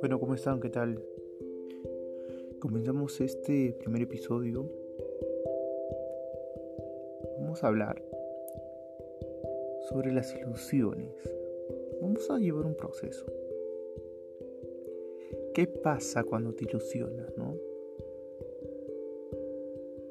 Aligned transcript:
Bueno, 0.00 0.18
¿cómo 0.18 0.32
están? 0.32 0.60
¿Qué 0.60 0.70
tal? 0.70 0.98
Comenzamos 2.58 3.20
este 3.20 3.76
primer 3.78 4.00
episodio. 4.00 4.66
Vamos 7.38 7.62
a 7.62 7.66
hablar 7.66 8.02
sobre 9.90 10.10
las 10.12 10.34
ilusiones. 10.34 11.12
Vamos 12.00 12.30
a 12.30 12.38
llevar 12.38 12.64
un 12.64 12.76
proceso. 12.76 13.26
¿Qué 15.52 15.66
pasa 15.66 16.24
cuando 16.24 16.54
te 16.54 16.64
ilusionas, 16.64 17.36
no? 17.36 17.54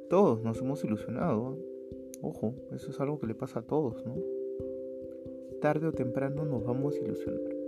Todos 0.08 0.44
nos 0.44 0.62
hemos 0.62 0.84
ilusionado. 0.84 1.58
Ojo, 2.22 2.54
eso 2.76 2.92
es 2.92 3.00
algo 3.00 3.18
que 3.20 3.26
le 3.26 3.34
pasa 3.34 3.62
a 3.62 3.66
todos, 3.66 4.06
¿no? 4.06 4.16
Tarde 5.62 5.88
o 5.88 5.92
temprano 5.94 6.46
nos 6.46 6.64
vamos 6.64 6.94
a 6.94 7.00
ilusionar. 7.00 7.59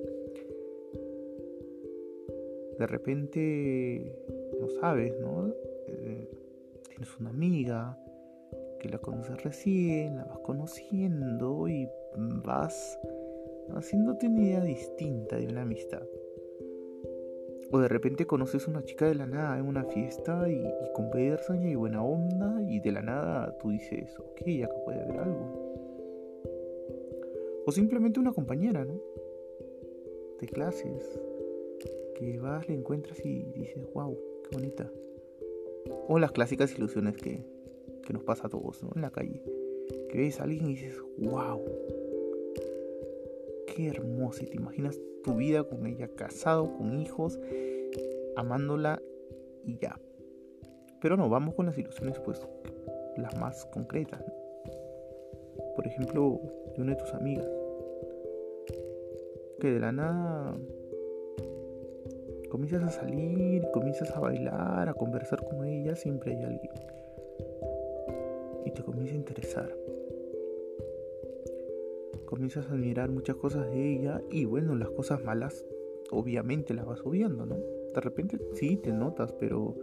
De 2.81 2.87
repente, 2.87 4.11
no 4.59 4.67
sabes, 4.67 5.13
¿no? 5.21 5.53
Eh, 5.85 6.27
tienes 6.89 7.15
una 7.19 7.29
amiga 7.29 7.95
que 8.79 8.89
la 8.89 8.97
conoces 8.97 9.43
recién, 9.43 10.15
la 10.15 10.23
vas 10.23 10.39
conociendo 10.39 11.67
y 11.67 11.87
vas 12.43 12.97
haciéndote 13.75 14.29
una 14.29 14.41
idea 14.41 14.63
distinta 14.63 15.35
de 15.35 15.45
una 15.45 15.61
amistad. 15.61 16.01
O 17.71 17.77
de 17.77 17.87
repente 17.87 18.25
conoces 18.25 18.67
a 18.67 18.71
una 18.71 18.83
chica 18.83 19.05
de 19.05 19.13
la 19.13 19.27
nada 19.27 19.59
en 19.59 19.67
una 19.67 19.83
fiesta 19.83 20.49
y, 20.49 20.67
conversan 20.95 21.61
y 21.61 21.75
buena 21.75 22.03
onda 22.03 22.63
y 22.67 22.79
de 22.79 22.93
la 22.93 23.03
nada 23.03 23.55
tú 23.59 23.69
dices, 23.69 24.17
ok, 24.19 24.41
acá 24.63 24.75
puede 24.85 25.01
haber 25.03 25.19
algo. 25.19 25.75
O 27.67 27.71
simplemente 27.71 28.19
una 28.19 28.33
compañera, 28.33 28.83
¿no? 28.83 28.99
De 30.39 30.47
clases. 30.47 31.21
Que 32.21 32.37
vas, 32.37 32.69
le 32.69 32.75
encuentras 32.75 33.19
y 33.25 33.45
dices, 33.55 33.83
wow, 33.95 34.15
qué 34.43 34.55
bonita. 34.55 34.91
O 36.07 36.19
las 36.19 36.31
clásicas 36.31 36.71
ilusiones 36.77 37.17
que, 37.17 37.43
que 38.05 38.13
nos 38.13 38.23
pasa 38.23 38.45
a 38.45 38.49
todos, 38.49 38.83
¿no? 38.83 38.91
En 38.95 39.01
la 39.01 39.09
calle. 39.09 39.41
Que 40.07 40.19
ves 40.19 40.39
a 40.39 40.43
alguien 40.43 40.67
y 40.67 40.75
dices, 40.75 41.01
wow, 41.17 41.65
qué 43.65 43.87
hermosa. 43.87 44.43
Y 44.43 44.47
te 44.49 44.57
imaginas 44.57 44.99
tu 45.23 45.33
vida 45.33 45.63
con 45.63 45.87
ella, 45.87 46.09
casado, 46.09 46.71
con 46.77 46.99
hijos, 46.99 47.39
amándola 48.35 49.01
y 49.63 49.79
ya. 49.79 49.99
Pero 51.01 51.17
no, 51.17 51.27
vamos 51.27 51.55
con 51.55 51.65
las 51.65 51.77
ilusiones, 51.79 52.19
pues, 52.19 52.39
las 53.17 53.35
más 53.39 53.65
concretas. 53.65 54.23
Por 55.75 55.87
ejemplo, 55.87 56.39
de 56.75 56.83
una 56.83 56.91
de 56.91 57.01
tus 57.01 57.15
amigas. 57.15 57.49
Que 59.59 59.71
de 59.71 59.79
la 59.79 59.91
nada 59.91 60.55
comienzas 62.51 62.83
a 62.83 62.89
salir, 62.89 63.63
comienzas 63.73 64.11
a 64.11 64.19
bailar, 64.19 64.89
a 64.89 64.93
conversar 64.93 65.43
con 65.43 65.65
ella, 65.65 65.95
siempre 65.95 66.33
hay 66.33 66.43
alguien. 66.43 66.71
Y 68.65 68.71
te 68.71 68.83
comienza 68.83 69.13
a 69.13 69.17
interesar 69.17 69.81
comienzas 72.31 72.65
a 72.69 72.75
admirar 72.75 73.09
muchas 73.09 73.35
cosas 73.35 73.69
de 73.69 73.93
ella 73.93 74.21
y 74.31 74.45
bueno, 74.45 74.73
las 74.73 74.89
cosas 74.91 75.21
malas 75.21 75.65
obviamente 76.11 76.73
las 76.73 76.85
vas 76.85 76.99
subiendo, 76.99 77.45
¿no? 77.45 77.57
De 77.93 77.99
repente 77.99 78.39
sí 78.53 78.77
te 78.77 78.93
notas, 78.93 79.33
pero 79.33 79.75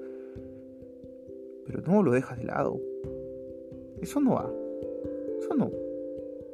pero 1.67 1.83
no 1.83 2.03
lo 2.03 2.13
dejas 2.13 2.39
de 2.39 2.45
lado. 2.45 2.81
Eso 4.01 4.21
no 4.21 4.37
va. 4.37 4.51
Eso 5.39 5.55
no. 5.55 5.71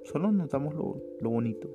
Solo 0.02 0.32
notamos 0.32 0.74
lo, 0.74 1.00
lo 1.20 1.30
bonito. 1.30 1.68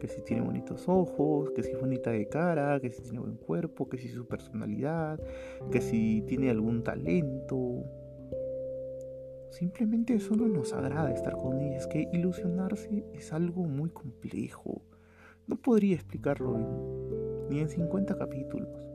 Que 0.00 0.08
si 0.08 0.22
tiene 0.22 0.42
bonitos 0.42 0.88
ojos, 0.88 1.50
que 1.50 1.62
si 1.62 1.72
es 1.72 1.80
bonita 1.80 2.10
de 2.10 2.26
cara, 2.26 2.80
que 2.80 2.90
si 2.90 3.02
tiene 3.02 3.20
buen 3.20 3.36
cuerpo, 3.36 3.88
que 3.88 3.98
si 3.98 4.08
su 4.08 4.26
personalidad, 4.26 5.20
que 5.70 5.80
si 5.80 6.22
tiene 6.22 6.50
algún 6.50 6.82
talento, 6.82 7.84
Simplemente 9.50 10.20
solo 10.20 10.46
nos 10.46 10.72
agrada 10.72 11.12
estar 11.12 11.36
con 11.36 11.60
ella. 11.60 11.76
Es 11.76 11.86
que 11.86 12.08
ilusionarse 12.12 13.04
es 13.12 13.32
algo 13.32 13.64
muy 13.64 13.90
complejo. 13.90 14.80
No 15.48 15.56
podría 15.56 15.96
explicarlo 15.96 16.56
ni 17.50 17.58
en 17.58 17.68
50 17.68 18.16
capítulos. 18.16 18.88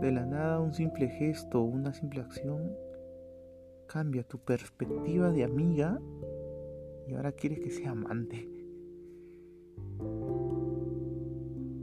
De 0.00 0.10
la 0.10 0.26
nada 0.26 0.58
un 0.58 0.74
simple 0.74 1.08
gesto, 1.08 1.62
una 1.62 1.94
simple 1.94 2.20
acción 2.20 2.76
cambia 3.86 4.24
tu 4.24 4.38
perspectiva 4.38 5.30
de 5.30 5.44
amiga 5.44 6.00
y 7.12 7.14
ahora 7.14 7.32
quieres 7.32 7.60
que 7.60 7.70
sea 7.70 7.90
amante. 7.90 8.48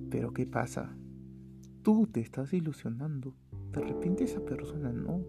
Pero 0.09 0.33
¿qué 0.33 0.47
pasa? 0.47 0.97
Tú 1.83 2.07
te 2.07 2.19
estás 2.19 2.51
ilusionando 2.53 3.35
de 3.71 3.81
repente 3.81 4.23
esa 4.23 4.43
persona 4.43 4.91
no. 4.91 5.23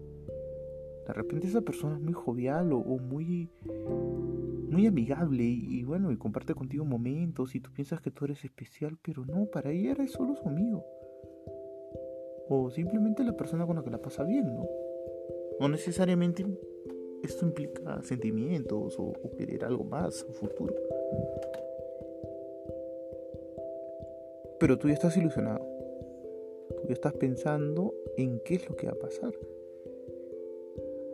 De 1.07 1.13
repente 1.13 1.47
esa 1.47 1.61
persona 1.61 1.97
es 1.97 2.01
muy 2.01 2.13
jovial 2.13 2.73
o, 2.73 2.81
muy 2.97 3.49
muy 4.69 4.87
amigable 4.87 5.43
y, 5.43 5.83
bueno, 5.83 6.11
y 6.11 6.17
comparte 6.17 6.55
contigo 6.55 6.85
momentos 6.85 7.55
y 7.55 7.59
tú 7.59 7.71
piensas 7.73 7.99
que 7.99 8.09
tú 8.09 8.23
eres 8.23 8.45
especial, 8.45 8.97
pero 9.01 9.25
no, 9.25 9.45
para 9.45 9.71
ella 9.71 9.91
eres 9.91 10.11
solo 10.11 10.35
su 10.35 10.47
amigo. 10.47 10.85
O 12.47 12.69
simplemente 12.71 13.23
la 13.23 13.35
persona 13.35 13.65
con 13.65 13.75
la 13.75 13.83
que 13.83 13.89
la 13.91 14.01
pasa 14.01 14.23
bien, 14.23 14.45
¿no? 14.55 14.65
No 15.59 15.67
necesariamente 15.67 16.45
esto 17.23 17.45
implica 17.45 18.01
sentimientos 18.01 18.95
o, 18.97 19.13
querer 19.37 19.63
algo 19.65 19.83
más 19.83 20.25
a 20.29 20.33
futuro. 20.33 20.75
Pero 24.59 24.77
tú 24.77 24.87
ya 24.87 24.93
estás 24.93 25.17
ilusionado. 25.17 25.65
Tú 26.77 26.87
ya 26.87 26.93
estás 26.93 27.13
pensando 27.13 27.93
en 28.17 28.39
qué 28.39 28.55
es 28.55 28.69
lo 28.69 28.75
que 28.75 28.87
va 28.87 28.93
a 28.93 28.99
pasar. 28.99 29.33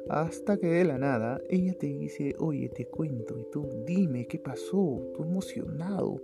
Hasta 0.10 0.58
que 0.58 0.68
de 0.68 0.86
la 0.86 0.98
nada 0.98 1.42
ella 1.50 1.74
te 1.74 1.88
dice, 1.88 2.34
oye, 2.40 2.70
te 2.70 2.86
cuento, 2.86 3.38
y 3.38 3.44
tú 3.52 3.68
dime 3.86 4.26
qué 4.26 4.40
pasó, 4.40 5.12
tú 5.14 5.24
emocionado, 5.24 6.22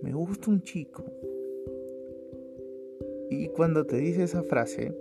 me 0.00 0.12
gusta 0.12 0.50
un 0.50 0.62
chico. 0.62 1.04
Y 3.28 3.48
cuando 3.48 3.86
te 3.86 3.96
dice 3.96 4.24
esa 4.24 4.42
frase, 4.42 4.94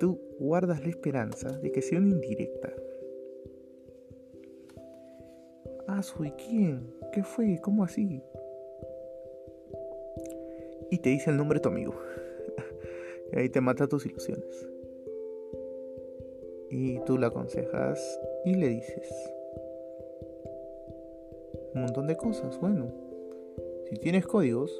tú 0.00 0.20
guardas 0.40 0.82
la 0.82 0.88
esperanza 0.88 1.56
de 1.58 1.70
que 1.70 1.82
sea 1.82 2.00
una 2.00 2.08
indirecta. 2.10 2.72
Ah, 5.86 6.02
soy 6.02 6.32
quién, 6.32 6.92
¿qué 7.12 7.22
fue? 7.22 7.60
¿Cómo 7.62 7.84
así? 7.84 8.20
y 10.90 10.98
te 10.98 11.10
dice 11.10 11.30
el 11.30 11.36
nombre 11.36 11.58
de 11.58 11.62
tu 11.62 11.68
amigo. 11.68 11.94
y 13.32 13.38
ahí 13.38 13.48
te 13.48 13.60
mata 13.60 13.86
tus 13.86 14.04
ilusiones. 14.06 14.68
Y 16.68 16.98
tú 17.00 17.16
la 17.18 17.28
aconsejas 17.28 18.20
y 18.44 18.54
le 18.54 18.68
dices 18.68 19.32
un 21.74 21.82
montón 21.82 22.06
de 22.06 22.16
cosas. 22.16 22.58
Bueno, 22.60 22.92
si 23.88 23.96
tienes 23.96 24.26
códigos, 24.26 24.70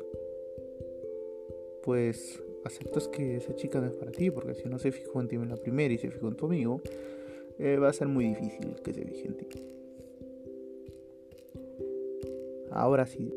pues 1.83 2.43
aceptas 2.65 3.09
que 3.09 3.37
esa 3.37 3.55
chica 3.55 3.81
no 3.81 3.87
es 3.87 3.93
para 3.95 4.11
ti, 4.11 4.31
porque 4.31 4.55
si 4.55 4.69
no 4.69 4.79
se 4.79 4.93
fijó 4.93 5.21
en 5.21 5.29
ti 5.29 5.37
en 5.37 5.49
la 5.49 5.57
primera 5.57 5.93
y 5.93 5.99
se 5.99 6.11
fijó 6.11 6.29
en 6.29 6.37
tu 6.37 6.47
amigo, 6.47 6.81
eh, 7.59 7.77
va 7.77 7.89
a 7.89 7.93
ser 7.93 8.09
muy 8.09 8.27
difícil 8.27 8.75
que 8.83 8.93
se 8.93 9.05
fije 9.05 9.29
en 9.29 9.37
ti. 9.37 9.47
Ahora 12.71 13.07
sí. 13.07 13.33